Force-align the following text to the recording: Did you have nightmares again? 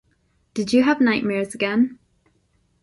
Did 0.55 0.73
you 0.73 0.81
have 0.81 0.99
nightmares 0.99 1.53
again? 1.53 1.99